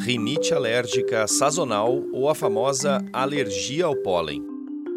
rinite 0.00 0.54
alérgica 0.54 1.26
sazonal 1.26 2.02
ou 2.10 2.30
a 2.30 2.34
famosa 2.34 3.04
alergia 3.12 3.84
ao 3.84 3.94
pólen. 3.94 4.42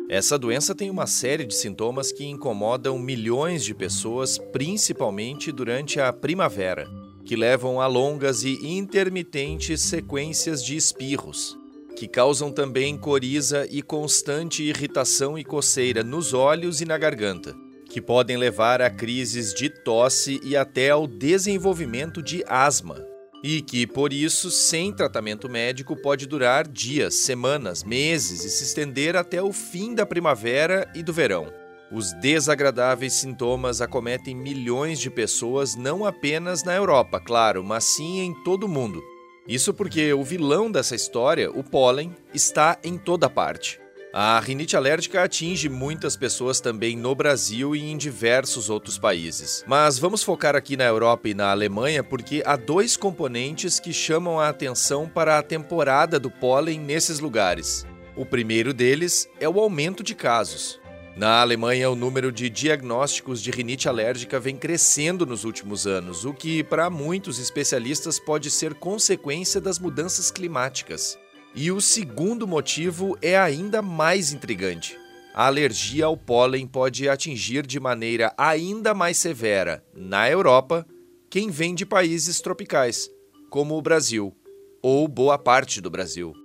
Essa 0.09 0.37
doença 0.39 0.73
tem 0.73 0.89
uma 0.89 1.05
série 1.05 1.45
de 1.45 1.53
sintomas 1.53 2.11
que 2.13 2.25
incomodam 2.25 2.97
milhões 2.97 3.65
de 3.65 3.73
pessoas, 3.73 4.37
principalmente 4.37 5.51
durante 5.51 5.99
a 5.99 6.13
primavera, 6.13 6.87
que 7.25 7.35
levam 7.35 7.81
a 7.81 7.87
longas 7.87 8.43
e 8.43 8.57
intermitentes 8.65 9.81
sequências 9.81 10.63
de 10.63 10.77
espirros, 10.77 11.57
que 11.97 12.07
causam 12.07 12.49
também 12.49 12.97
coriza 12.97 13.67
e 13.69 13.81
constante 13.81 14.63
irritação 14.63 15.37
e 15.37 15.43
coceira 15.43 16.01
nos 16.01 16.33
olhos 16.33 16.79
e 16.79 16.85
na 16.85 16.97
garganta, 16.97 17.53
que 17.89 18.01
podem 18.01 18.37
levar 18.37 18.81
a 18.81 18.89
crises 18.89 19.53
de 19.53 19.69
tosse 19.69 20.39
e 20.43 20.55
até 20.55 20.91
ao 20.91 21.05
desenvolvimento 21.05 22.21
de 22.21 22.41
asma 22.47 23.12
e 23.43 23.61
que, 23.61 23.85
por 23.85 24.13
isso, 24.13 24.49
sem 24.49 24.93
tratamento 24.93 25.49
médico, 25.49 25.97
pode 25.97 26.25
durar 26.25 26.65
dias, 26.65 27.15
semanas, 27.15 27.83
meses 27.83 28.45
e 28.45 28.49
se 28.49 28.63
estender 28.63 29.17
até 29.17 29.43
o 29.43 29.51
fim 29.51 29.93
da 29.93 30.05
primavera 30.05 30.89
e 30.95 31.03
do 31.03 31.11
verão. 31.11 31.51
Os 31.91 32.13
desagradáveis 32.13 33.13
sintomas 33.13 33.81
acometem 33.81 34.33
milhões 34.33 34.97
de 34.97 35.09
pessoas, 35.09 35.75
não 35.75 36.05
apenas 36.05 36.63
na 36.63 36.73
Europa, 36.73 37.19
claro, 37.19 37.63
mas 37.63 37.83
sim 37.83 38.21
em 38.21 38.33
todo 38.43 38.63
o 38.63 38.69
mundo. 38.69 39.03
Isso 39.45 39.73
porque 39.73 40.13
o 40.13 40.23
vilão 40.23 40.71
dessa 40.71 40.95
história, 40.95 41.51
o 41.51 41.61
pólen, 41.61 42.15
está 42.33 42.79
em 42.81 42.97
toda 42.97 43.29
parte. 43.29 43.82
A 44.15 44.39
rinite 44.39 44.77
alérgica 44.77 45.23
atinge 45.23 45.67
muitas 45.67 46.15
pessoas 46.15 46.61
também 46.61 46.95
no 46.95 47.15
Brasil 47.15 47.75
e 47.75 47.81
em 47.81 47.97
diversos 47.97 48.69
outros 48.69 48.95
países. 48.95 49.65
Mas 49.65 49.97
vamos 49.97 50.21
focar 50.21 50.55
aqui 50.55 50.77
na 50.77 50.83
Europa 50.83 51.29
e 51.29 51.33
na 51.33 51.49
Alemanha 51.49 52.03
porque 52.03 52.43
há 52.45 52.55
dois 52.55 52.95
componentes 52.95 53.79
que 53.79 53.91
chamam 53.91 54.39
a 54.39 54.49
atenção 54.49 55.09
para 55.09 55.39
a 55.39 55.41
temporada 55.41 56.19
do 56.19 56.29
pólen 56.29 56.79
nesses 56.79 57.19
lugares. 57.19 57.87
O 58.15 58.23
primeiro 58.23 58.71
deles 58.71 59.27
é 59.39 59.49
o 59.49 59.59
aumento 59.59 60.03
de 60.03 60.13
casos. 60.13 60.79
Na 61.17 61.41
Alemanha, 61.41 61.89
o 61.89 61.95
número 61.95 62.31
de 62.31 62.51
diagnósticos 62.51 63.41
de 63.41 63.49
rinite 63.49 63.89
alérgica 63.89 64.39
vem 64.39 64.55
crescendo 64.55 65.25
nos 65.25 65.43
últimos 65.43 65.87
anos, 65.87 66.23
o 66.23 66.35
que, 66.35 66.63
para 66.63 66.87
muitos 66.87 67.39
especialistas, 67.39 68.19
pode 68.19 68.51
ser 68.51 68.75
consequência 68.75 69.59
das 69.59 69.79
mudanças 69.79 70.29
climáticas. 70.29 71.17
E 71.55 71.71
o 71.71 71.79
segundo 71.79 72.47
motivo 72.47 73.15
é 73.21 73.37
ainda 73.37 73.79
mais 73.79 74.33
intrigante. 74.33 74.97
A 75.35 75.45
alergia 75.45 76.05
ao 76.05 76.17
pólen 76.17 76.65
pode 76.65 77.07
atingir 77.07 77.65
de 77.65 77.79
maneira 77.79 78.33
ainda 78.35 78.93
mais 78.93 79.17
severa, 79.17 79.83
na 79.95 80.29
Europa, 80.29 80.85
quem 81.29 81.51
vem 81.51 81.75
de 81.75 81.85
países 81.85 82.41
tropicais, 82.41 83.07
como 83.51 83.77
o 83.77 83.81
Brasil, 83.81 84.35
ou 84.81 85.07
boa 85.07 85.37
parte 85.37 85.79
do 85.79 85.91
Brasil. 85.91 86.42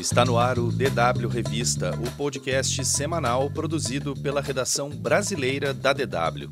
Está 0.00 0.24
no 0.24 0.38
ar 0.38 0.58
o 0.58 0.72
DW 0.72 1.28
Revista, 1.28 1.90
o 1.94 2.10
podcast 2.12 2.82
semanal 2.86 3.50
produzido 3.50 4.14
pela 4.14 4.40
redação 4.40 4.88
brasileira 4.88 5.74
da 5.74 5.92
DW. 5.92 6.50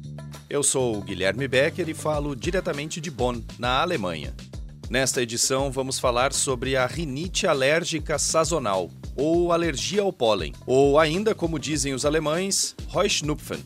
Eu 0.51 0.63
sou 0.63 1.01
Guilherme 1.01 1.49
Becker 1.49 1.89
e 1.89 1.95
falo 1.95 2.37
diretamente 2.37 3.01
de 3.01 3.11
Bonn, 3.11 3.41
na 3.59 3.81
Alemanha. 3.81 4.35
Nesta 4.91 5.23
edição, 5.23 5.73
vamos 5.73 5.99
falar 5.99 6.35
sobre 6.35 6.77
a 6.77 6.85
rinite 6.85 7.47
alérgica 7.47 8.19
sazonal, 8.19 8.91
ou 9.17 9.51
alergia 9.51 10.03
ao 10.03 10.13
pólen, 10.13 10.53
ou 10.67 10.98
ainda, 10.98 11.35
como 11.35 11.58
dizem 11.58 11.95
os 11.95 12.05
alemães, 12.05 12.77
Heuschnupfen. 12.95 13.64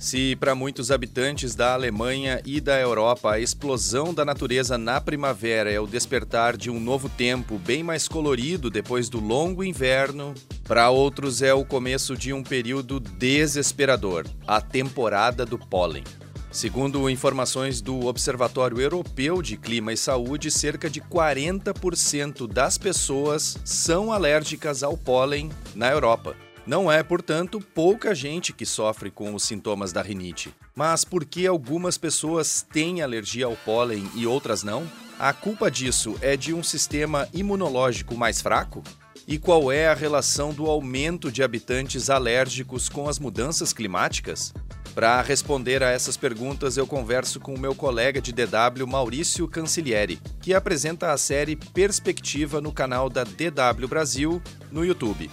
Se 0.00 0.34
para 0.34 0.54
muitos 0.54 0.90
habitantes 0.90 1.54
da 1.54 1.74
Alemanha 1.74 2.40
e 2.46 2.58
da 2.58 2.80
Europa 2.80 3.32
a 3.32 3.38
explosão 3.38 4.14
da 4.14 4.24
natureza 4.24 4.78
na 4.78 4.98
primavera 4.98 5.70
é 5.70 5.78
o 5.78 5.86
despertar 5.86 6.56
de 6.56 6.70
um 6.70 6.80
novo 6.80 7.06
tempo 7.06 7.58
bem 7.58 7.82
mais 7.82 8.08
colorido 8.08 8.70
depois 8.70 9.10
do 9.10 9.20
longo 9.20 9.62
inverno, 9.62 10.32
para 10.64 10.88
outros 10.88 11.42
é 11.42 11.52
o 11.52 11.66
começo 11.66 12.16
de 12.16 12.32
um 12.32 12.42
período 12.42 12.98
desesperador 12.98 14.24
a 14.46 14.58
temporada 14.58 15.44
do 15.44 15.58
pólen. 15.58 16.04
Segundo 16.50 17.10
informações 17.10 17.82
do 17.82 18.06
Observatório 18.06 18.80
Europeu 18.80 19.42
de 19.42 19.58
Clima 19.58 19.92
e 19.92 19.98
Saúde, 19.98 20.50
cerca 20.50 20.88
de 20.88 21.02
40% 21.02 22.50
das 22.50 22.78
pessoas 22.78 23.58
são 23.66 24.10
alérgicas 24.10 24.82
ao 24.82 24.96
pólen 24.96 25.50
na 25.74 25.90
Europa. 25.90 26.34
Não 26.66 26.90
é, 26.90 27.02
portanto, 27.02 27.60
pouca 27.74 28.14
gente 28.14 28.52
que 28.52 28.66
sofre 28.66 29.10
com 29.10 29.34
os 29.34 29.42
sintomas 29.42 29.92
da 29.92 30.02
rinite. 30.02 30.54
Mas 30.74 31.04
por 31.04 31.24
que 31.24 31.46
algumas 31.46 31.96
pessoas 31.96 32.64
têm 32.72 33.02
alergia 33.02 33.46
ao 33.46 33.56
pólen 33.56 34.08
e 34.14 34.26
outras 34.26 34.62
não? 34.62 34.86
A 35.18 35.32
culpa 35.32 35.70
disso 35.70 36.16
é 36.20 36.36
de 36.36 36.54
um 36.54 36.62
sistema 36.62 37.28
imunológico 37.32 38.14
mais 38.14 38.40
fraco? 38.40 38.82
E 39.26 39.38
qual 39.38 39.70
é 39.70 39.88
a 39.88 39.94
relação 39.94 40.52
do 40.52 40.66
aumento 40.66 41.30
de 41.30 41.42
habitantes 41.42 42.10
alérgicos 42.10 42.88
com 42.88 43.08
as 43.08 43.18
mudanças 43.18 43.72
climáticas? 43.72 44.52
Para 44.94 45.22
responder 45.22 45.82
a 45.82 45.90
essas 45.90 46.16
perguntas, 46.16 46.76
eu 46.76 46.86
converso 46.86 47.38
com 47.38 47.54
o 47.54 47.58
meu 47.58 47.74
colega 47.74 48.20
de 48.20 48.32
DW, 48.32 48.86
Maurício 48.86 49.46
Cancilieri, 49.46 50.20
que 50.40 50.52
apresenta 50.52 51.12
a 51.12 51.16
série 51.16 51.54
Perspectiva 51.54 52.60
no 52.60 52.72
canal 52.72 53.08
da 53.08 53.22
DW 53.22 53.86
Brasil 53.88 54.42
no 54.70 54.84
YouTube. 54.84 55.30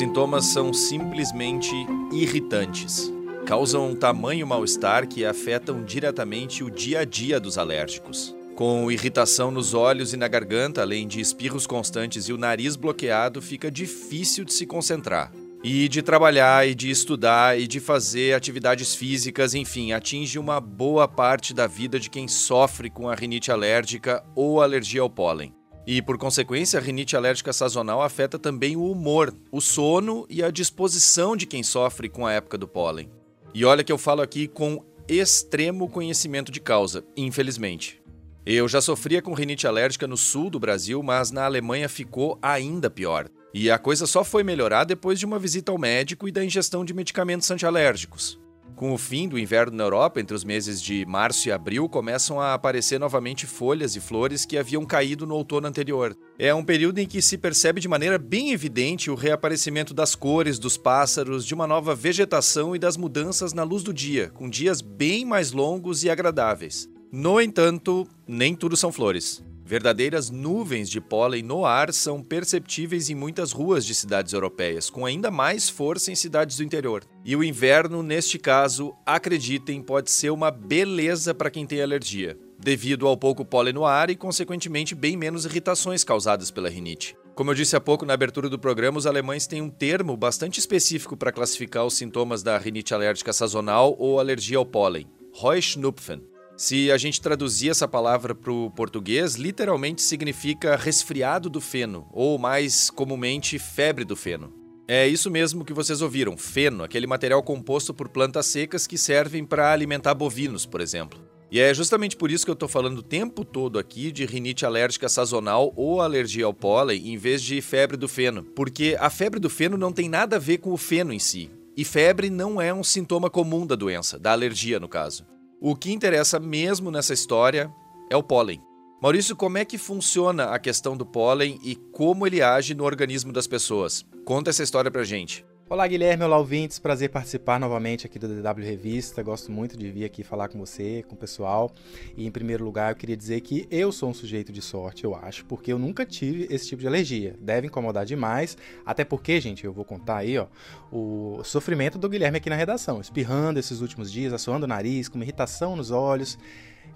Sintomas 0.00 0.46
são 0.46 0.72
simplesmente 0.72 1.70
irritantes. 2.10 3.12
Causam 3.44 3.90
um 3.90 3.94
tamanho 3.94 4.46
mal-estar 4.46 5.06
que 5.06 5.26
afetam 5.26 5.84
diretamente 5.84 6.64
o 6.64 6.70
dia 6.70 7.00
a 7.00 7.04
dia 7.04 7.38
dos 7.38 7.58
alérgicos. 7.58 8.34
Com 8.56 8.90
irritação 8.90 9.50
nos 9.50 9.74
olhos 9.74 10.14
e 10.14 10.16
na 10.16 10.26
garganta, 10.26 10.80
além 10.80 11.06
de 11.06 11.20
espirros 11.20 11.66
constantes 11.66 12.30
e 12.30 12.32
o 12.32 12.38
nariz 12.38 12.76
bloqueado, 12.76 13.42
fica 13.42 13.70
difícil 13.70 14.42
de 14.42 14.54
se 14.54 14.64
concentrar. 14.64 15.30
E 15.62 15.86
de 15.86 16.00
trabalhar, 16.00 16.66
e 16.66 16.74
de 16.74 16.88
estudar, 16.88 17.60
e 17.60 17.66
de 17.66 17.78
fazer 17.78 18.32
atividades 18.32 18.94
físicas, 18.94 19.54
enfim, 19.54 19.92
atinge 19.92 20.38
uma 20.38 20.62
boa 20.62 21.06
parte 21.06 21.52
da 21.52 21.66
vida 21.66 22.00
de 22.00 22.08
quem 22.08 22.26
sofre 22.26 22.88
com 22.88 23.06
a 23.06 23.14
rinite 23.14 23.52
alérgica 23.52 24.24
ou 24.34 24.62
alergia 24.62 25.02
ao 25.02 25.10
pólen. 25.10 25.59
E, 25.92 26.00
por 26.00 26.16
consequência, 26.16 26.78
a 26.78 26.80
rinite 26.80 27.16
alérgica 27.16 27.52
sazonal 27.52 28.00
afeta 28.00 28.38
também 28.38 28.76
o 28.76 28.88
humor, 28.88 29.34
o 29.50 29.60
sono 29.60 30.24
e 30.30 30.40
a 30.40 30.48
disposição 30.48 31.36
de 31.36 31.46
quem 31.46 31.64
sofre 31.64 32.08
com 32.08 32.24
a 32.24 32.32
época 32.32 32.56
do 32.56 32.68
pólen. 32.68 33.10
E 33.52 33.64
olha 33.64 33.82
que 33.82 33.90
eu 33.90 33.98
falo 33.98 34.22
aqui 34.22 34.46
com 34.46 34.84
extremo 35.08 35.90
conhecimento 35.90 36.52
de 36.52 36.60
causa, 36.60 37.04
infelizmente. 37.16 38.00
Eu 38.46 38.68
já 38.68 38.80
sofria 38.80 39.20
com 39.20 39.34
rinite 39.34 39.66
alérgica 39.66 40.06
no 40.06 40.16
sul 40.16 40.48
do 40.48 40.60
Brasil, 40.60 41.02
mas 41.02 41.32
na 41.32 41.44
Alemanha 41.44 41.88
ficou 41.88 42.38
ainda 42.40 42.88
pior. 42.88 43.28
E 43.52 43.68
a 43.68 43.76
coisa 43.76 44.06
só 44.06 44.22
foi 44.22 44.44
melhorar 44.44 44.84
depois 44.84 45.18
de 45.18 45.26
uma 45.26 45.40
visita 45.40 45.72
ao 45.72 45.78
médico 45.78 46.28
e 46.28 46.30
da 46.30 46.44
ingestão 46.44 46.84
de 46.84 46.94
medicamentos 46.94 47.50
antialérgicos. 47.50 48.39
Com 48.76 48.94
o 48.94 48.98
fim 48.98 49.28
do 49.28 49.38
inverno 49.38 49.76
na 49.76 49.84
Europa, 49.84 50.20
entre 50.20 50.34
os 50.34 50.42
meses 50.42 50.80
de 50.80 51.04
março 51.04 51.48
e 51.48 51.52
abril, 51.52 51.88
começam 51.88 52.40
a 52.40 52.54
aparecer 52.54 52.98
novamente 52.98 53.46
folhas 53.46 53.94
e 53.94 54.00
flores 54.00 54.46
que 54.46 54.56
haviam 54.56 54.86
caído 54.86 55.26
no 55.26 55.34
outono 55.34 55.66
anterior. 55.66 56.16
É 56.38 56.54
um 56.54 56.64
período 56.64 56.98
em 56.98 57.06
que 57.06 57.20
se 57.20 57.36
percebe 57.36 57.80
de 57.80 57.88
maneira 57.88 58.18
bem 58.18 58.52
evidente 58.52 59.10
o 59.10 59.14
reaparecimento 59.14 59.92
das 59.92 60.14
cores, 60.14 60.58
dos 60.58 60.78
pássaros, 60.78 61.44
de 61.44 61.52
uma 61.52 61.66
nova 61.66 61.94
vegetação 61.94 62.74
e 62.74 62.78
das 62.78 62.96
mudanças 62.96 63.52
na 63.52 63.62
luz 63.62 63.82
do 63.82 63.92
dia, 63.92 64.30
com 64.30 64.48
dias 64.48 64.80
bem 64.80 65.24
mais 65.24 65.52
longos 65.52 66.02
e 66.02 66.10
agradáveis. 66.10 66.88
No 67.12 67.40
entanto, 67.40 68.06
nem 68.26 68.54
tudo 68.54 68.76
são 68.76 68.92
flores. 68.92 69.42
Verdadeiras 69.70 70.30
nuvens 70.30 70.90
de 70.90 71.00
pólen 71.00 71.44
no 71.44 71.64
ar 71.64 71.92
são 71.92 72.20
perceptíveis 72.20 73.08
em 73.08 73.14
muitas 73.14 73.52
ruas 73.52 73.86
de 73.86 73.94
cidades 73.94 74.32
europeias, 74.32 74.90
com 74.90 75.06
ainda 75.06 75.30
mais 75.30 75.70
força 75.70 76.10
em 76.10 76.16
cidades 76.16 76.56
do 76.56 76.64
interior. 76.64 77.04
E 77.24 77.36
o 77.36 77.44
inverno, 77.44 78.02
neste 78.02 78.36
caso, 78.36 78.92
acreditem, 79.06 79.80
pode 79.80 80.10
ser 80.10 80.30
uma 80.30 80.50
beleza 80.50 81.32
para 81.32 81.52
quem 81.52 81.64
tem 81.64 81.80
alergia, 81.80 82.36
devido 82.58 83.06
ao 83.06 83.16
pouco 83.16 83.44
pólen 83.44 83.72
no 83.72 83.84
ar 83.84 84.10
e, 84.10 84.16
consequentemente, 84.16 84.92
bem 84.92 85.16
menos 85.16 85.44
irritações 85.44 86.02
causadas 86.02 86.50
pela 86.50 86.68
rinite. 86.68 87.16
Como 87.36 87.52
eu 87.52 87.54
disse 87.54 87.76
há 87.76 87.80
pouco 87.80 88.04
na 88.04 88.12
abertura 88.12 88.48
do 88.48 88.58
programa, 88.58 88.98
os 88.98 89.06
alemães 89.06 89.46
têm 89.46 89.62
um 89.62 89.70
termo 89.70 90.16
bastante 90.16 90.58
específico 90.58 91.16
para 91.16 91.30
classificar 91.30 91.86
os 91.86 91.94
sintomas 91.94 92.42
da 92.42 92.58
rinite 92.58 92.92
alérgica 92.92 93.32
sazonal 93.32 93.94
ou 94.00 94.18
alergia 94.18 94.58
ao 94.58 94.66
pólen: 94.66 95.06
Heuschnupfen. 95.40 96.29
Se 96.60 96.92
a 96.92 96.98
gente 96.98 97.22
traduzir 97.22 97.70
essa 97.70 97.88
palavra 97.88 98.34
para 98.34 98.52
o 98.52 98.70
português, 98.70 99.36
literalmente 99.36 100.02
significa 100.02 100.76
resfriado 100.76 101.48
do 101.48 101.58
feno, 101.58 102.06
ou 102.12 102.38
mais 102.38 102.90
comumente 102.90 103.58
febre 103.58 104.04
do 104.04 104.14
feno. 104.14 104.52
É 104.86 105.08
isso 105.08 105.30
mesmo 105.30 105.64
que 105.64 105.72
vocês 105.72 106.02
ouviram, 106.02 106.36
feno, 106.36 106.84
aquele 106.84 107.06
material 107.06 107.42
composto 107.42 107.94
por 107.94 108.10
plantas 108.10 108.44
secas 108.44 108.86
que 108.86 108.98
servem 108.98 109.42
para 109.42 109.72
alimentar 109.72 110.12
bovinos, 110.12 110.66
por 110.66 110.82
exemplo. 110.82 111.18
E 111.50 111.58
é 111.58 111.72
justamente 111.72 112.14
por 112.14 112.30
isso 112.30 112.44
que 112.44 112.50
eu 112.50 112.52
estou 112.52 112.68
falando 112.68 112.98
o 112.98 113.02
tempo 113.02 113.42
todo 113.42 113.78
aqui 113.78 114.12
de 114.12 114.26
rinite 114.26 114.66
alérgica 114.66 115.08
sazonal 115.08 115.72
ou 115.74 116.02
alergia 116.02 116.44
ao 116.44 116.52
pólen, 116.52 117.08
em 117.08 117.16
vez 117.16 117.42
de 117.42 117.58
febre 117.62 117.96
do 117.96 118.06
feno. 118.06 118.42
Porque 118.42 118.98
a 119.00 119.08
febre 119.08 119.40
do 119.40 119.48
feno 119.48 119.78
não 119.78 119.92
tem 119.92 120.10
nada 120.10 120.36
a 120.36 120.38
ver 120.38 120.58
com 120.58 120.72
o 120.72 120.76
feno 120.76 121.10
em 121.10 121.18
si. 121.18 121.50
E 121.74 121.86
febre 121.86 122.28
não 122.28 122.60
é 122.60 122.74
um 122.74 122.84
sintoma 122.84 123.30
comum 123.30 123.66
da 123.66 123.74
doença, 123.74 124.18
da 124.18 124.32
alergia 124.32 124.78
no 124.78 124.90
caso. 124.90 125.24
O 125.62 125.76
que 125.76 125.92
interessa 125.92 126.40
mesmo 126.40 126.90
nessa 126.90 127.12
história 127.12 127.70
é 128.10 128.16
o 128.16 128.22
pólen. 128.22 128.62
Maurício, 128.98 129.36
como 129.36 129.58
é 129.58 129.64
que 129.64 129.76
funciona 129.76 130.44
a 130.44 130.58
questão 130.58 130.96
do 130.96 131.04
pólen 131.04 131.60
e 131.62 131.76
como 131.76 132.26
ele 132.26 132.40
age 132.40 132.74
no 132.74 132.82
organismo 132.82 133.30
das 133.30 133.46
pessoas? 133.46 134.02
Conta 134.24 134.48
essa 134.48 134.62
história 134.62 134.90
pra 134.90 135.04
gente. 135.04 135.44
Olá, 135.70 135.86
Guilherme, 135.86 136.24
olá, 136.24 136.36
ouvintes. 136.36 136.80
Prazer 136.80 137.10
participar 137.10 137.60
novamente 137.60 138.04
aqui 138.04 138.18
do 138.18 138.26
DW 138.26 138.64
Revista. 138.64 139.22
Gosto 139.22 139.52
muito 139.52 139.76
de 139.76 139.88
vir 139.88 140.04
aqui 140.04 140.24
falar 140.24 140.48
com 140.48 140.58
você, 140.58 141.04
com 141.06 141.14
o 141.14 141.16
pessoal. 141.16 141.70
E, 142.16 142.26
em 142.26 142.30
primeiro 142.32 142.64
lugar, 142.64 142.90
eu 142.90 142.96
queria 142.96 143.16
dizer 143.16 143.40
que 143.40 143.68
eu 143.70 143.92
sou 143.92 144.10
um 144.10 144.12
sujeito 144.12 144.52
de 144.52 144.60
sorte, 144.60 145.04
eu 145.04 145.14
acho, 145.14 145.44
porque 145.44 145.72
eu 145.72 145.78
nunca 145.78 146.04
tive 146.04 146.52
esse 146.52 146.66
tipo 146.66 146.80
de 146.80 146.88
alergia. 146.88 147.36
Deve 147.40 147.68
incomodar 147.68 148.04
demais, 148.04 148.58
até 148.84 149.04
porque, 149.04 149.40
gente, 149.40 149.64
eu 149.64 149.72
vou 149.72 149.84
contar 149.84 150.16
aí, 150.16 150.36
ó, 150.38 150.48
o 150.90 151.40
sofrimento 151.44 151.98
do 151.98 152.08
Guilherme 152.08 152.38
aqui 152.38 152.50
na 152.50 152.56
redação, 152.56 153.00
espirrando 153.00 153.60
esses 153.60 153.80
últimos 153.80 154.10
dias, 154.10 154.32
assoando 154.32 154.64
o 154.64 154.68
nariz, 154.68 155.08
com 155.08 155.18
uma 155.18 155.24
irritação 155.24 155.76
nos 155.76 155.92
olhos. 155.92 156.36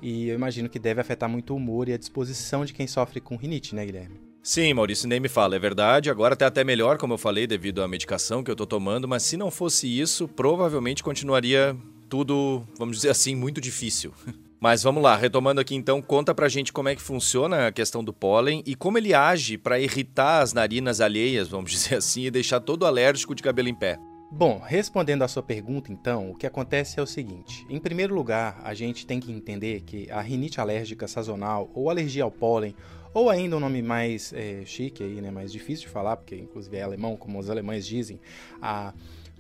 E 0.03 0.27
eu 0.31 0.35
imagino 0.35 0.69
que 0.69 0.81
deve 0.81 1.01
afetar 1.01 1.29
muito 1.29 1.53
o 1.53 1.57
humor 1.57 1.89
e 1.89 1.93
a 1.93 1.97
disposição 1.97 2.65
de 2.65 2.73
quem 2.73 2.89
sofre 2.89 3.21
com 3.21 3.37
rinite, 3.37 3.73
né, 3.73 3.87
Guilherme? 3.87 4.34
Sim, 4.45 4.75
Maurício, 4.75 5.09
nem 5.09 5.19
me 5.19 5.29
fala, 5.29 5.57
é 5.57 5.59
verdade. 5.59 6.11
Agora 6.11 6.37
tá 6.37 6.47
até 6.47 6.63
melhor, 6.63 6.99
como 6.99 7.15
eu 7.15 7.19
falei, 7.19 7.47
devido 7.47 7.83
à 7.83 7.89
medicação 7.89 8.45
que 8.45 8.51
eu 8.51 8.55
tô 8.55 8.67
tomando, 8.67 9.09
mas 9.09 9.23
se 9.23 9.39
não 9.39 9.51
fosse 9.51 9.89
isso, 9.89 10.29
provavelmente 10.29 11.03
continuaria 11.03 11.75
tudo, 12.11 12.63
vamos 12.79 12.97
dizer 12.97 13.09
assim, 13.09 13.35
muito 13.35 13.59
difícil. 13.59 14.13
Mas 14.61 14.83
vamos 14.83 15.03
lá, 15.03 15.15
retomando 15.15 15.61
aqui 15.61 15.75
então, 15.75 16.01
conta 16.01 16.35
pra 16.35 16.49
gente 16.49 16.73
como 16.73 16.89
é 16.89 16.97
que 16.97 17.03
funciona 17.03 17.67
a 17.67 17.73
questão 17.73 18.03
do 18.03 18.15
pólen 18.15 18.63
e 18.65 18.75
como 18.75 18.97
ele 18.97 19.13
age 19.13 19.59
para 19.59 19.79
irritar 19.79 20.41
as 20.41 20.55
narinas 20.55 21.03
alheias, 21.03 21.49
vamos 21.49 21.71
dizer 21.73 21.97
assim, 21.97 22.23
e 22.23 22.31
deixar 22.31 22.61
todo 22.61 22.87
alérgico 22.87 23.35
de 23.35 23.43
cabelo 23.43 23.69
em 23.69 23.75
pé. 23.75 23.99
Bom, 24.31 24.59
respondendo 24.59 25.23
à 25.23 25.29
sua 25.29 25.43
pergunta, 25.43 25.93
então, 25.93 26.31
o 26.31 26.35
que 26.35 26.47
acontece 26.47 26.99
é 26.99 27.03
o 27.03 27.07
seguinte: 27.07 27.67
em 27.69 27.79
primeiro 27.79 28.15
lugar, 28.15 28.59
a 28.65 28.73
gente 28.73 29.07
tem 29.07 29.21
que 29.21 29.31
entender 29.31 29.83
que 29.83 30.11
a 30.11 30.21
rinite 30.21 30.61
alérgica 30.61 31.07
sazonal 31.07 31.71
ou 31.75 31.91
alergia 31.91 32.25
ao 32.25 32.31
pólen 32.31 32.75
ou 33.15 33.31
ainda 33.31 33.57
um 33.57 33.61
nome 33.61 33.81
mais 33.81 34.33
é, 34.33 34.65
chique 34.67 35.05
aí, 35.05 35.21
né, 35.21 35.31
mais 35.31 35.53
difícil 35.53 35.87
de 35.87 35.93
falar, 35.93 36.17
porque 36.17 36.35
inclusive 36.35 36.77
é 36.77 36.83
alemão, 36.83 37.17
como 37.17 37.39
os 37.39 37.49
alemães 37.49 37.87
dizem, 37.87 38.21
a 38.61 38.93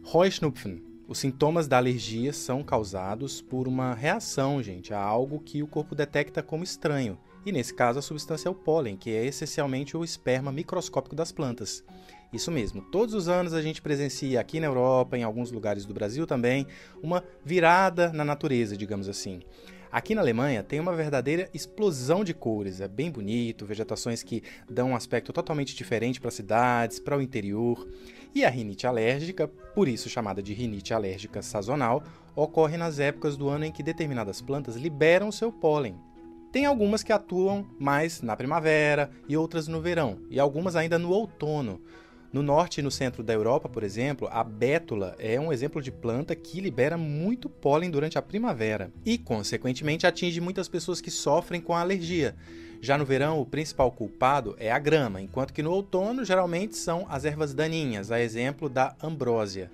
Heuschnupfen. 0.05 0.81
Os 1.06 1.19
sintomas 1.19 1.69
da 1.69 1.76
alergia 1.76 2.32
são 2.32 2.62
causados 2.62 3.43
por 3.43 3.69
uma 3.69 3.93
reação, 3.93 4.62
gente, 4.62 4.94
a 4.94 4.99
algo 4.99 5.38
que 5.38 5.62
o 5.62 5.67
corpo 5.67 5.94
detecta 5.94 6.43
como 6.43 6.65
estranho. 6.65 7.19
E 7.44 7.53
nesse 7.53 7.75
caso 7.75 7.99
a 7.99 8.03
substância 8.03 8.49
é 8.49 8.50
o 8.50 8.55
pólen, 8.55 8.97
que 8.97 9.11
é 9.11 9.26
essencialmente 9.26 9.97
o 9.99 10.05
esperma 10.05 10.50
microscópico 10.50 11.15
das 11.15 11.31
plantas. 11.31 11.85
Isso 12.32 12.50
mesmo, 12.50 12.81
todos 12.81 13.15
os 13.15 13.29
anos 13.29 13.53
a 13.53 13.61
gente 13.61 13.82
presencia 13.82 14.41
aqui 14.41 14.59
na 14.59 14.67
Europa, 14.67 15.19
em 15.19 15.23
alguns 15.23 15.53
lugares 15.53 15.85
do 15.85 15.93
Brasil 15.93 16.27
também, 16.27 16.67
uma 17.03 17.23
virada 17.44 18.11
na 18.12 18.25
natureza, 18.25 18.77
digamos 18.77 19.09
assim. 19.09 19.41
Aqui 19.94 20.12
na 20.12 20.23
Alemanha 20.23 20.64
tem 20.64 20.81
uma 20.81 20.93
verdadeira 20.93 21.49
explosão 21.55 22.25
de 22.25 22.35
cores, 22.35 22.81
é 22.81 22.88
bem 22.88 23.12
bonito, 23.12 23.64
vegetações 23.64 24.25
que 24.25 24.43
dão 24.69 24.91
um 24.91 24.96
aspecto 24.96 25.32
totalmente 25.32 25.73
diferente 25.73 26.20
para 26.20 26.31
as 26.31 26.35
cidades, 26.35 26.99
para 26.99 27.17
o 27.17 27.23
interior. 27.23 27.88
E 28.35 28.44
a 28.44 28.50
rinite 28.50 28.88
alérgica, 28.88 29.46
por 29.46 29.87
isso 29.87 30.08
chamada 30.08 30.43
de 30.43 30.52
rinite 30.52 30.93
alérgica 30.93 31.41
sazonal, 31.43 32.02
ocorre 32.35 32.76
nas 32.76 32.99
épocas 32.99 33.37
do 33.37 33.49
ano 33.49 33.67
em 33.67 33.70
que 33.70 33.85
determinadas 33.85 34.43
plantas 34.43 34.75
liberam 34.75 35.31
seu 35.31 35.52
pólen. 35.52 35.94
Tem 36.50 36.67
algumas 36.67 37.05
que 37.05 37.12
atuam 37.12 37.64
mais 37.79 38.20
na 38.20 38.37
primavera 38.37 39.12
e 39.29 39.37
outras 39.37 39.69
no 39.69 39.81
verão, 39.81 40.19
e 40.29 40.41
algumas 40.41 40.75
ainda 40.75 40.99
no 40.99 41.11
outono. 41.11 41.81
No 42.35 42.43
norte 42.43 42.79
e 42.79 42.83
no 42.83 42.91
centro 42.91 43.23
da 43.23 43.33
Europa, 43.33 43.69
por 43.69 43.85
exemplo, 43.85 44.27
a 44.29 44.43
bétula 44.43 45.15
é 45.21 45.39
um 45.39 45.53
exemplo 45.53 45.81
de 45.81 45.93
planta 45.93 46.35
que 46.35 46.61
libera 46.61 46.99
muito 46.99 47.49
pólen 47.49 47.93
durante 47.93 48.19
a 48.19 48.23
primavera 48.23 48.91
e, 49.07 49.17
consequentemente, 49.17 50.05
atinge 50.05 50.41
muitas 50.41 50.67
pessoas 50.67 51.01
que 51.01 51.13
sofrem 51.13 51.61
com 51.61 51.77
alergia. 51.77 52.35
Já 52.81 52.99
no 52.99 53.05
verão, 53.05 53.41
o 53.41 53.47
principal 53.47 53.93
culpado 53.93 54.57
é 54.59 54.73
a 54.73 54.81
grama, 54.81 55.23
enquanto 55.23 55.53
que 55.53 55.63
no 55.63 55.71
outono 55.71 56.25
geralmente 56.25 56.77
são 56.77 57.07
as 57.09 57.25
ervas 57.25 57.55
daninhas, 57.55 58.11
a 58.11 58.21
exemplo 58.21 58.69
da 58.69 58.97
ambrósia. 59.01 59.71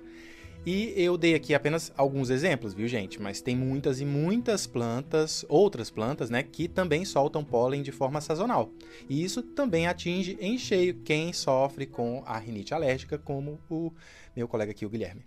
E 0.65 0.93
eu 0.95 1.17
dei 1.17 1.33
aqui 1.33 1.55
apenas 1.55 1.91
alguns 1.97 2.29
exemplos, 2.29 2.73
viu, 2.73 2.87
gente? 2.87 3.19
Mas 3.19 3.41
tem 3.41 3.55
muitas 3.55 3.99
e 3.99 4.05
muitas 4.05 4.67
plantas, 4.67 5.43
outras 5.49 5.89
plantas, 5.89 6.29
né, 6.29 6.43
que 6.43 6.67
também 6.67 7.03
soltam 7.03 7.43
pólen 7.43 7.81
de 7.81 7.91
forma 7.91 8.21
sazonal. 8.21 8.71
E 9.09 9.23
isso 9.23 9.41
também 9.41 9.87
atinge 9.87 10.37
em 10.39 10.59
cheio 10.59 11.01
quem 11.03 11.33
sofre 11.33 11.87
com 11.87 12.21
a 12.27 12.37
rinite 12.37 12.75
alérgica, 12.75 13.17
como 13.17 13.59
o 13.69 13.91
meu 14.35 14.47
colega 14.47 14.71
aqui, 14.71 14.85
o 14.85 14.89
Guilherme. 14.89 15.25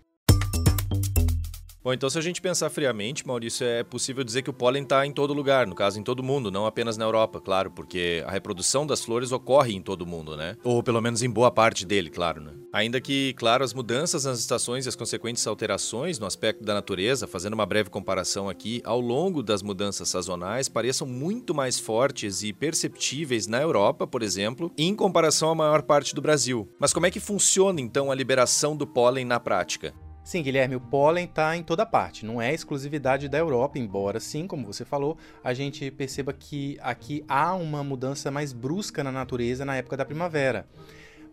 Bom, 1.85 1.93
então 1.93 2.09
se 2.09 2.17
a 2.17 2.21
gente 2.21 2.41
pensar 2.41 2.71
friamente, 2.71 3.27
Maurício, 3.27 3.63
é 3.63 3.83
possível 3.83 4.23
dizer 4.23 4.41
que 4.41 4.49
o 4.49 4.53
pólen 4.53 4.81
está 4.81 5.05
em 5.05 5.11
todo 5.11 5.35
lugar, 5.35 5.67
no 5.67 5.75
caso 5.75 5.99
em 5.99 6.03
todo 6.03 6.23
mundo, 6.23 6.49
não 6.49 6.65
apenas 6.65 6.97
na 6.97 7.05
Europa, 7.05 7.39
claro, 7.39 7.69
porque 7.69 8.23
a 8.25 8.31
reprodução 8.31 8.87
das 8.87 9.05
flores 9.05 9.31
ocorre 9.31 9.75
em 9.75 9.83
todo 9.83 10.03
mundo, 10.03 10.35
né? 10.35 10.57
Ou 10.63 10.81
pelo 10.81 10.99
menos 10.99 11.21
em 11.21 11.29
boa 11.29 11.51
parte 11.51 11.85
dele, 11.85 12.09
claro, 12.09 12.41
né? 12.41 12.53
Ainda 12.73 12.99
que, 12.99 13.35
claro, 13.35 13.63
as 13.63 13.71
mudanças 13.71 14.25
nas 14.25 14.39
estações 14.39 14.87
e 14.87 14.89
as 14.89 14.95
consequentes 14.95 15.45
alterações 15.45 16.17
no 16.17 16.25
aspecto 16.25 16.63
da 16.63 16.73
natureza, 16.73 17.27
fazendo 17.27 17.53
uma 17.53 17.67
breve 17.67 17.91
comparação 17.91 18.49
aqui, 18.49 18.81
ao 18.83 18.99
longo 18.99 19.43
das 19.43 19.61
mudanças 19.61 20.09
sazonais, 20.09 20.67
pareçam 20.67 21.05
muito 21.05 21.53
mais 21.53 21.79
fortes 21.79 22.41
e 22.41 22.51
perceptíveis 22.51 23.45
na 23.45 23.61
Europa, 23.61 24.07
por 24.07 24.23
exemplo, 24.23 24.71
em 24.75 24.95
comparação 24.95 25.51
à 25.51 25.55
maior 25.55 25.83
parte 25.83 26.15
do 26.15 26.21
Brasil. 26.21 26.67
Mas 26.79 26.91
como 26.91 27.05
é 27.05 27.11
que 27.11 27.19
funciona 27.19 27.79
então 27.79 28.11
a 28.11 28.15
liberação 28.15 28.75
do 28.75 28.87
pólen 28.87 29.23
na 29.23 29.39
prática? 29.39 29.93
Sim, 30.25 30.41
Guilherme, 30.41 30.75
o 30.75 30.81
pólen 30.81 31.25
está 31.25 31.55
em 31.55 31.61
toda 31.61 31.85
parte, 31.85 32.25
não 32.25 32.41
é 32.41 32.51
exclusividade 32.51 33.29
da 33.29 33.37
Europa, 33.37 33.77
embora 33.77 34.19
sim, 34.19 34.47
como 34.47 34.65
você 34.65 34.83
falou, 34.83 35.19
a 35.43 35.53
gente 35.53 35.91
perceba 35.91 36.33
que 36.33 36.79
aqui 36.81 37.23
há 37.27 37.53
uma 37.53 37.83
mudança 37.83 38.31
mais 38.31 38.51
brusca 38.51 39.03
na 39.03 39.11
natureza 39.11 39.63
na 39.63 39.75
época 39.75 39.95
da 39.95 40.03
primavera. 40.03 40.67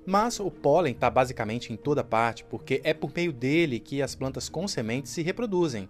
Mas 0.05 0.39
o 0.39 0.51
pólen 0.51 0.93
está 0.93 1.09
basicamente 1.09 1.73
em 1.73 1.77
toda 1.77 2.05
parte, 2.05 2.45
porque 2.45 2.83
é 2.85 2.93
por 2.93 3.11
meio 3.17 3.33
dele 3.33 3.81
que 3.81 4.03
as 4.03 4.15
plantas 4.15 4.51
com 4.51 4.69
sementes 4.69 5.11
se 5.11 5.23
reproduzem. 5.23 5.89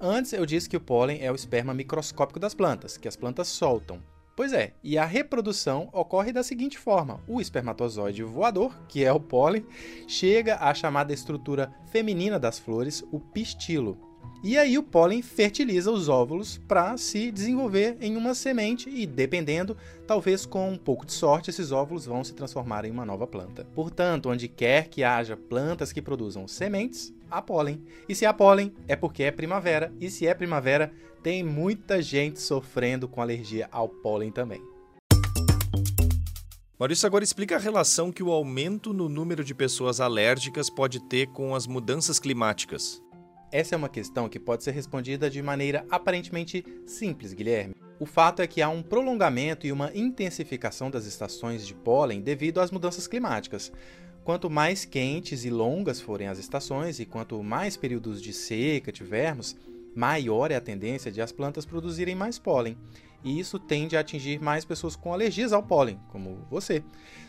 Antes 0.00 0.32
eu 0.32 0.46
disse 0.46 0.70
que 0.70 0.76
o 0.76 0.80
pólen 0.80 1.18
é 1.20 1.30
o 1.30 1.34
esperma 1.34 1.74
microscópico 1.74 2.40
das 2.40 2.54
plantas, 2.54 2.96
que 2.96 3.06
as 3.06 3.14
plantas 3.14 3.48
soltam. 3.48 4.02
Pois 4.34 4.52
é, 4.52 4.72
e 4.82 4.96
a 4.96 5.04
reprodução 5.04 5.90
ocorre 5.92 6.32
da 6.32 6.42
seguinte 6.42 6.78
forma: 6.78 7.20
o 7.28 7.40
espermatozoide 7.40 8.22
voador, 8.22 8.74
que 8.88 9.04
é 9.04 9.12
o 9.12 9.20
pólen, 9.20 9.66
chega 10.08 10.56
à 10.56 10.72
chamada 10.72 11.12
estrutura 11.12 11.72
feminina 11.90 12.38
das 12.38 12.58
flores, 12.58 13.04
o 13.12 13.20
pistilo. 13.20 14.12
E 14.44 14.58
aí 14.58 14.76
o 14.76 14.82
pólen 14.82 15.22
fertiliza 15.22 15.88
os 15.92 16.08
óvulos 16.08 16.58
para 16.66 16.96
se 16.96 17.30
desenvolver 17.30 17.96
em 18.00 18.16
uma 18.16 18.34
semente 18.34 18.90
e, 18.90 19.06
dependendo, 19.06 19.76
talvez 20.04 20.44
com 20.44 20.68
um 20.68 20.76
pouco 20.76 21.06
de 21.06 21.12
sorte, 21.12 21.48
esses 21.48 21.70
óvulos 21.70 22.06
vão 22.06 22.24
se 22.24 22.34
transformar 22.34 22.84
em 22.84 22.90
uma 22.90 23.06
nova 23.06 23.24
planta. 23.24 23.64
Portanto, 23.72 24.28
onde 24.28 24.48
quer 24.48 24.88
que 24.88 25.04
haja 25.04 25.36
plantas 25.36 25.92
que 25.92 26.02
produzam 26.02 26.48
sementes, 26.48 27.14
há 27.30 27.40
pólen. 27.40 27.84
E 28.08 28.16
se 28.16 28.26
há 28.26 28.32
pólen, 28.34 28.74
é 28.88 28.96
porque 28.96 29.22
é 29.22 29.30
primavera. 29.30 29.92
E 30.00 30.10
se 30.10 30.26
é 30.26 30.34
primavera, 30.34 30.92
tem 31.22 31.42
muita 31.44 32.02
gente 32.02 32.40
sofrendo 32.40 33.06
com 33.06 33.22
alergia 33.22 33.68
ao 33.70 33.88
pólen 33.88 34.32
também. 34.32 34.60
Maurício, 36.78 37.06
agora 37.06 37.22
explica 37.22 37.54
a 37.54 37.60
relação 37.60 38.10
que 38.10 38.24
o 38.24 38.32
aumento 38.32 38.92
no 38.92 39.08
número 39.08 39.44
de 39.44 39.54
pessoas 39.54 40.00
alérgicas 40.00 40.68
pode 40.68 40.98
ter 41.08 41.28
com 41.28 41.54
as 41.54 41.64
mudanças 41.64 42.18
climáticas. 42.18 43.00
Essa 43.52 43.76
é 43.76 43.78
uma 43.78 43.88
questão 43.88 44.28
que 44.28 44.40
pode 44.40 44.64
ser 44.64 44.72
respondida 44.72 45.30
de 45.30 45.40
maneira 45.40 45.86
aparentemente 45.88 46.64
simples, 46.84 47.32
Guilherme. 47.32 47.76
O 48.00 48.06
fato 48.06 48.42
é 48.42 48.48
que 48.48 48.60
há 48.60 48.68
um 48.68 48.82
prolongamento 48.82 49.64
e 49.64 49.70
uma 49.70 49.92
intensificação 49.94 50.90
das 50.90 51.06
estações 51.06 51.64
de 51.64 51.72
pólen 51.72 52.20
devido 52.20 52.60
às 52.60 52.72
mudanças 52.72 53.06
climáticas. 53.06 53.70
Quanto 54.24 54.50
mais 54.50 54.84
quentes 54.84 55.44
e 55.44 55.50
longas 55.50 56.00
forem 56.00 56.26
as 56.26 56.38
estações 56.38 56.98
e 56.98 57.06
quanto 57.06 57.40
mais 57.44 57.76
períodos 57.76 58.20
de 58.20 58.32
seca 58.32 58.90
tivermos, 58.90 59.54
maior 59.94 60.50
é 60.50 60.56
a 60.56 60.60
tendência 60.60 61.10
de 61.10 61.20
as 61.20 61.32
plantas 61.32 61.64
produzirem 61.64 62.14
mais 62.14 62.38
pólen. 62.38 62.76
e 63.24 63.38
isso 63.38 63.56
tende 63.58 63.96
a 63.96 64.00
atingir 64.00 64.40
mais 64.40 64.64
pessoas 64.64 64.96
com 64.96 65.12
alergias 65.12 65.52
ao 65.52 65.62
pólen, 65.62 66.00
como 66.08 66.44
você. 66.50 66.82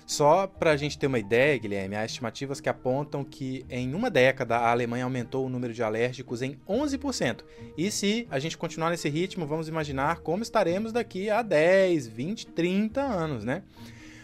Só 0.05 0.47
para 0.47 0.71
a 0.71 0.77
gente 0.77 0.97
ter 0.97 1.07
uma 1.07 1.19
ideia, 1.19 1.57
Guilherme, 1.57 1.95
há 1.95 2.03
estimativas 2.03 2.59
que 2.59 2.67
apontam 2.67 3.23
que 3.23 3.65
em 3.69 3.93
uma 3.93 4.09
década 4.09 4.57
a 4.57 4.71
Alemanha 4.71 5.03
aumentou 5.03 5.45
o 5.45 5.49
número 5.49 5.73
de 5.73 5.83
alérgicos 5.83 6.41
em 6.41 6.57
11%. 6.67 7.43
E 7.77 7.89
se 7.89 8.27
a 8.29 8.39
gente 8.39 8.57
continuar 8.57 8.89
nesse 8.89 9.07
ritmo, 9.07 9.45
vamos 9.45 9.67
imaginar 9.67 10.19
como 10.19 10.43
estaremos 10.43 10.91
daqui 10.91 11.29
a 11.29 11.41
10, 11.41 12.07
20, 12.07 12.47
30 12.47 13.01
anos, 13.01 13.45
né? 13.45 13.63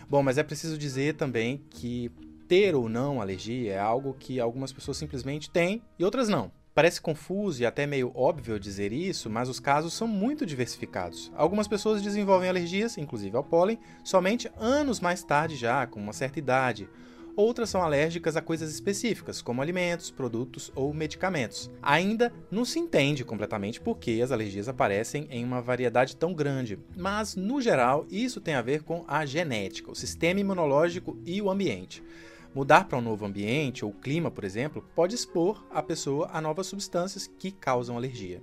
Bom, 0.09 0.23
mas 0.23 0.37
é 0.37 0.43
preciso 0.43 0.77
dizer 0.77 1.13
também 1.13 1.63
que 1.69 2.11
ter 2.47 2.73
ou 2.75 2.89
não 2.89 3.21
alergia 3.21 3.73
é 3.73 3.79
algo 3.79 4.15
que 4.19 4.39
algumas 4.39 4.73
pessoas 4.73 4.97
simplesmente 4.97 5.51
têm 5.51 5.83
e 5.99 6.03
outras 6.03 6.27
não. 6.27 6.51
Parece 6.73 7.01
confuso 7.01 7.61
e 7.61 7.65
até 7.65 7.85
meio 7.85 8.11
óbvio 8.15 8.59
dizer 8.59 8.93
isso, 8.93 9.29
mas 9.29 9.49
os 9.49 9.59
casos 9.59 9.93
são 9.93 10.07
muito 10.07 10.45
diversificados. 10.45 11.31
Algumas 11.35 11.67
pessoas 11.67 12.01
desenvolvem 12.01 12.47
alergias, 12.47 12.97
inclusive 12.97 13.35
ao 13.35 13.43
pólen, 13.43 13.79
somente 14.03 14.49
anos 14.57 14.99
mais 14.99 15.23
tarde 15.23 15.55
já, 15.55 15.85
com 15.87 15.99
uma 15.99 16.13
certa 16.13 16.39
idade. 16.39 16.87
Outras 17.35 17.69
são 17.69 17.81
alérgicas 17.81 18.35
a 18.35 18.41
coisas 18.41 18.69
específicas, 18.73 19.41
como 19.41 19.61
alimentos, 19.61 20.11
produtos 20.11 20.71
ou 20.75 20.93
medicamentos. 20.93 21.71
Ainda 21.81 22.33
não 22.51 22.65
se 22.65 22.79
entende 22.79 23.23
completamente 23.23 23.79
por 23.79 23.97
que 23.97 24.21
as 24.21 24.31
alergias 24.31 24.67
aparecem 24.67 25.25
em 25.31 25.43
uma 25.43 25.61
variedade 25.61 26.17
tão 26.17 26.33
grande, 26.33 26.77
mas 26.97 27.35
no 27.37 27.61
geral 27.61 28.05
isso 28.11 28.41
tem 28.41 28.55
a 28.55 28.61
ver 28.61 28.83
com 28.83 29.05
a 29.07 29.25
genética, 29.25 29.89
o 29.89 29.95
sistema 29.95 30.41
imunológico 30.41 31.17
e 31.25 31.41
o 31.41 31.49
ambiente. 31.49 32.03
Mudar 32.53 32.85
para 32.85 32.97
um 32.97 33.01
novo 33.01 33.25
ambiente 33.25 33.85
ou 33.85 33.93
clima, 33.93 34.31
por 34.31 34.43
exemplo, 34.43 34.83
pode 34.95 35.13
expor 35.13 35.63
a 35.71 35.83
pessoa 35.83 36.29
a 36.33 36.41
novas 36.41 36.65
substâncias 36.65 37.27
que 37.27 37.51
causam 37.51 37.95
alergia. 37.95 38.41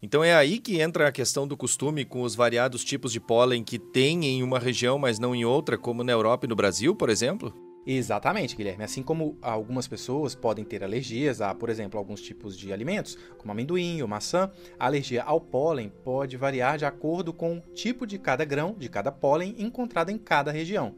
Então 0.00 0.24
é 0.24 0.34
aí 0.34 0.58
que 0.58 0.80
entra 0.80 1.08
a 1.08 1.12
questão 1.12 1.46
do 1.46 1.56
costume 1.56 2.04
com 2.04 2.22
os 2.22 2.34
variados 2.34 2.84
tipos 2.84 3.12
de 3.12 3.20
pólen 3.20 3.62
que 3.62 3.78
tem 3.78 4.24
em 4.24 4.42
uma 4.42 4.58
região, 4.58 4.98
mas 4.98 5.18
não 5.18 5.34
em 5.34 5.44
outra, 5.44 5.76
como 5.76 6.02
na 6.02 6.12
Europa 6.12 6.46
e 6.46 6.48
no 6.48 6.56
Brasil, 6.56 6.94
por 6.94 7.10
exemplo? 7.10 7.54
Exatamente, 7.86 8.56
Guilherme. 8.56 8.84
Assim 8.84 9.02
como 9.02 9.36
algumas 9.42 9.86
pessoas 9.86 10.34
podem 10.34 10.64
ter 10.64 10.82
alergias 10.82 11.42
a, 11.42 11.54
por 11.54 11.68
exemplo, 11.68 11.98
alguns 11.98 12.22
tipos 12.22 12.56
de 12.56 12.72
alimentos, 12.72 13.18
como 13.36 13.52
amendoim 13.52 14.00
ou 14.00 14.08
maçã, 14.08 14.50
a 14.78 14.86
alergia 14.86 15.22
ao 15.22 15.38
pólen 15.38 15.92
pode 16.02 16.36
variar 16.38 16.78
de 16.78 16.86
acordo 16.86 17.32
com 17.32 17.58
o 17.58 17.60
tipo 17.74 18.06
de 18.06 18.18
cada 18.18 18.44
grão, 18.44 18.74
de 18.78 18.88
cada 18.88 19.12
pólen 19.12 19.54
encontrado 19.58 20.10
em 20.10 20.16
cada 20.16 20.50
região. 20.50 20.94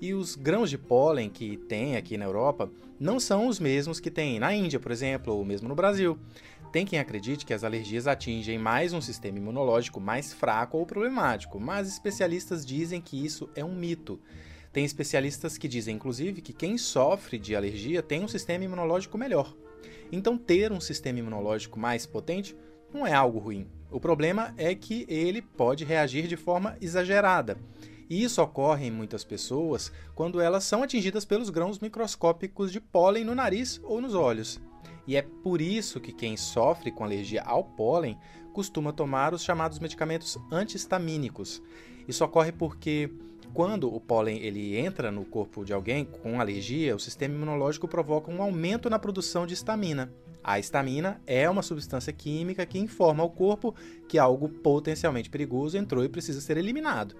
E 0.00 0.14
os 0.14 0.36
grãos 0.36 0.70
de 0.70 0.78
pólen 0.78 1.28
que 1.28 1.56
tem 1.56 1.96
aqui 1.96 2.16
na 2.16 2.24
Europa 2.24 2.70
não 3.00 3.18
são 3.18 3.48
os 3.48 3.58
mesmos 3.58 3.98
que 3.98 4.10
tem 4.10 4.38
na 4.38 4.54
Índia, 4.54 4.78
por 4.78 4.92
exemplo, 4.92 5.34
ou 5.34 5.44
mesmo 5.44 5.68
no 5.68 5.74
Brasil. 5.74 6.16
Tem 6.70 6.86
quem 6.86 6.98
acredite 7.00 7.44
que 7.44 7.52
as 7.52 7.64
alergias 7.64 8.06
atingem 8.06 8.58
mais 8.58 8.92
um 8.92 9.00
sistema 9.00 9.38
imunológico 9.38 9.98
mais 9.98 10.32
fraco 10.32 10.78
ou 10.78 10.86
problemático, 10.86 11.58
mas 11.58 11.88
especialistas 11.88 12.64
dizem 12.64 13.00
que 13.00 13.24
isso 13.24 13.48
é 13.56 13.64
um 13.64 13.74
mito. 13.74 14.20
Tem 14.72 14.84
especialistas 14.84 15.58
que 15.58 15.66
dizem, 15.66 15.96
inclusive, 15.96 16.42
que 16.42 16.52
quem 16.52 16.78
sofre 16.78 17.38
de 17.38 17.56
alergia 17.56 18.02
tem 18.02 18.22
um 18.22 18.28
sistema 18.28 18.64
imunológico 18.64 19.18
melhor. 19.18 19.52
Então, 20.12 20.38
ter 20.38 20.70
um 20.70 20.80
sistema 20.80 21.18
imunológico 21.18 21.78
mais 21.78 22.06
potente 22.06 22.54
não 22.92 23.06
é 23.06 23.12
algo 23.12 23.38
ruim. 23.38 23.66
O 23.90 23.98
problema 23.98 24.54
é 24.56 24.74
que 24.74 25.06
ele 25.08 25.42
pode 25.42 25.84
reagir 25.84 26.28
de 26.28 26.36
forma 26.36 26.76
exagerada. 26.80 27.58
E 28.08 28.22
isso 28.22 28.40
ocorre 28.42 28.86
em 28.86 28.90
muitas 28.90 29.24
pessoas 29.24 29.92
quando 30.14 30.40
elas 30.40 30.64
são 30.64 30.82
atingidas 30.82 31.24
pelos 31.24 31.50
grãos 31.50 31.78
microscópicos 31.78 32.72
de 32.72 32.80
pólen 32.80 33.24
no 33.24 33.34
nariz 33.34 33.80
ou 33.84 34.00
nos 34.00 34.14
olhos. 34.14 34.60
E 35.06 35.16
é 35.16 35.22
por 35.22 35.60
isso 35.60 36.00
que 36.00 36.12
quem 36.12 36.36
sofre 36.36 36.90
com 36.90 37.04
alergia 37.04 37.42
ao 37.42 37.64
pólen 37.64 38.18
costuma 38.52 38.92
tomar 38.92 39.32
os 39.32 39.42
chamados 39.42 39.78
medicamentos 39.78 40.38
antihistamínicos. 40.50 41.62
Isso 42.06 42.24
ocorre 42.24 42.52
porque 42.52 43.10
quando 43.52 43.92
o 43.92 44.00
pólen 44.00 44.38
ele 44.42 44.76
entra 44.76 45.10
no 45.10 45.24
corpo 45.24 45.64
de 45.64 45.72
alguém 45.72 46.04
com 46.04 46.40
alergia, 46.40 46.94
o 46.94 47.00
sistema 47.00 47.34
imunológico 47.34 47.88
provoca 47.88 48.30
um 48.30 48.42
aumento 48.42 48.90
na 48.90 48.98
produção 48.98 49.46
de 49.46 49.54
histamina. 49.54 50.12
A 50.42 50.58
histamina 50.58 51.20
é 51.26 51.48
uma 51.48 51.62
substância 51.62 52.12
química 52.12 52.64
que 52.64 52.78
informa 52.78 53.22
ao 53.22 53.30
corpo 53.30 53.74
que 54.08 54.18
algo 54.18 54.48
potencialmente 54.48 55.30
perigoso 55.30 55.76
entrou 55.76 56.04
e 56.04 56.08
precisa 56.08 56.40
ser 56.40 56.56
eliminado. 56.56 57.16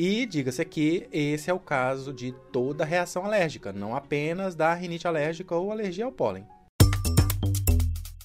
E 0.00 0.26
diga-se 0.26 0.62
aqui, 0.62 1.08
esse 1.10 1.50
é 1.50 1.52
o 1.52 1.58
caso 1.58 2.12
de 2.12 2.32
toda 2.52 2.84
reação 2.84 3.24
alérgica, 3.24 3.72
não 3.72 3.96
apenas 3.96 4.54
da 4.54 4.72
rinite 4.72 5.08
alérgica 5.08 5.56
ou 5.56 5.72
alergia 5.72 6.04
ao 6.04 6.12
pólen. 6.12 6.46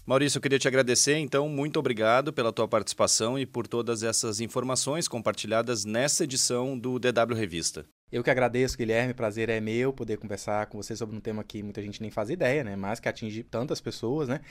Maurício, 0.06 0.38
eu 0.38 0.42
queria 0.44 0.60
te 0.60 0.68
agradecer, 0.68 1.18
então, 1.18 1.50
muito 1.50 1.80
obrigado 1.80 2.32
pela 2.32 2.54
tua 2.54 2.68
participação 2.68 3.40
e 3.40 3.46
por 3.48 3.66
todas 3.66 4.04
essas 4.04 4.40
informações 4.40 5.08
compartilhadas 5.08 5.84
nessa 5.84 6.26
edição 6.26 6.78
do 6.78 7.00
DW 7.00 7.34
Revista. 7.34 7.88
Eu 8.12 8.24
que 8.24 8.30
agradeço, 8.30 8.78
Guilherme, 8.78 9.16
prazer 9.16 9.50
é 9.50 9.60
meu 9.60 9.92
poder 9.92 10.18
conversar 10.18 10.68
com 10.68 10.78
você 10.78 10.96
sobre 10.96 11.16
um 11.16 11.20
tema 11.20 11.44
que 11.44 11.64
muita 11.64 11.82
gente 11.82 12.00
nem 12.04 12.12
faz 12.12 12.30
ideia, 12.30 12.64
né, 12.64 12.76
mas 12.76 13.00
que 13.00 13.10
atinge 13.10 13.42
tantas 13.42 13.82
pessoas, 13.82 14.28
né? 14.28 14.42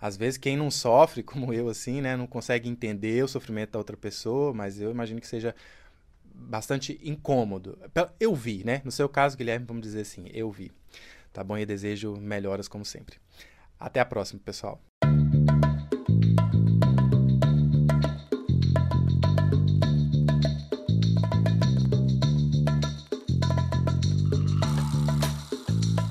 Às 0.00 0.16
vezes 0.16 0.38
quem 0.38 0.56
não 0.56 0.70
sofre, 0.70 1.20
como 1.22 1.52
eu, 1.52 1.68
assim, 1.68 2.00
né, 2.00 2.16
não 2.16 2.26
consegue 2.26 2.66
entender 2.66 3.22
o 3.22 3.28
sofrimento 3.28 3.72
da 3.72 3.78
outra 3.78 3.94
pessoa, 3.94 4.54
mas 4.54 4.80
eu 4.80 4.90
imagino 4.90 5.20
que 5.20 5.26
seja 5.26 5.54
bastante 6.42 7.00
incômodo. 7.02 7.78
Eu 8.18 8.34
vi, 8.34 8.62
né? 8.64 8.82
No 8.84 8.90
seu 8.90 9.08
caso, 9.08 9.36
Guilherme, 9.36 9.66
vamos 9.66 9.82
dizer 9.82 10.00
assim, 10.02 10.26
eu 10.32 10.50
vi. 10.50 10.70
Tá 11.32 11.42
bom? 11.42 11.56
E 11.56 11.64
desejo 11.64 12.16
melhoras 12.16 12.68
como 12.68 12.84
sempre. 12.84 13.16
Até 13.78 14.00
a 14.00 14.04
próxima, 14.04 14.40
pessoal. 14.44 14.80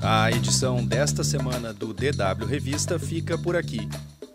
A 0.02 0.30
edição 0.30 0.84
desta 0.84 1.24
semana 1.24 1.72
do 1.72 1.94
DW 1.94 2.44
Revista 2.46 2.98
fica 2.98 3.38
por 3.38 3.56
aqui. 3.56 3.88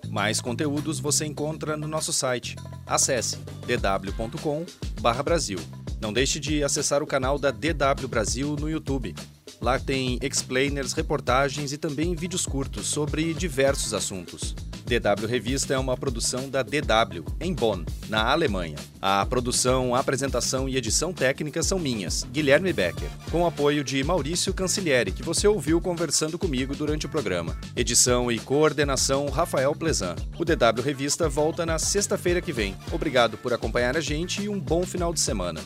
Mais 0.10 0.42
conteúdos 0.42 1.00
você 1.00 1.26
encontra 1.26 1.78
no 1.78 1.88
nosso 1.88 2.12
site. 2.12 2.56
Acesse 2.86 3.38
dw.com/brasil. 3.68 5.60
Não 6.00 6.14
deixe 6.14 6.40
de 6.40 6.64
acessar 6.64 7.02
o 7.02 7.08
canal 7.08 7.40
da 7.40 7.52
DW 7.52 8.08
Brasil 8.08 8.56
no 8.60 8.70
YouTube. 8.70 9.16
Lá 9.60 9.80
tem 9.80 10.20
explainers, 10.22 10.94
reportagens 10.94 11.74
e 11.74 11.78
também 11.78 12.16
vídeos 12.16 12.46
curtos 12.46 12.88
sobre 12.88 13.34
diversos 13.34 13.94
assuntos. 13.94 14.56
DW 14.88 15.28
Revista 15.28 15.74
é 15.74 15.78
uma 15.78 15.98
produção 15.98 16.50
da 16.50 16.64
DW, 16.64 17.26
em 17.42 17.54
Bonn, 17.54 17.84
na 18.08 18.32
Alemanha. 18.32 18.78
A 19.02 19.26
produção, 19.26 19.94
apresentação 19.94 20.70
e 20.70 20.78
edição 20.78 21.12
técnica 21.12 21.62
são 21.62 21.78
minhas, 21.78 22.24
Guilherme 22.32 22.72
Becker, 22.72 23.10
com 23.30 23.46
apoio 23.46 23.84
de 23.84 24.02
Maurício 24.02 24.54
Cancilieri, 24.54 25.12
que 25.12 25.24
você 25.24 25.46
ouviu 25.46 25.82
conversando 25.82 26.38
comigo 26.38 26.74
durante 26.74 27.06
o 27.06 27.10
programa. 27.10 27.58
Edição 27.76 28.32
e 28.32 28.40
coordenação, 28.40 29.28
Rafael 29.28 29.76
Plezan. 29.76 30.16
O 30.40 30.46
DW 30.46 30.82
Revista 30.82 31.28
volta 31.28 31.66
na 31.66 31.78
sexta-feira 31.78 32.42
que 32.42 32.54
vem. 32.54 32.74
Obrigado 32.92 33.38
por 33.38 33.52
acompanhar 33.52 33.98
a 33.98 34.02
gente 34.02 34.44
e 34.44 34.48
um 34.50 34.60
bom 34.60 34.84
final 34.84 35.12
de 35.12 35.20
semana. 35.20 35.60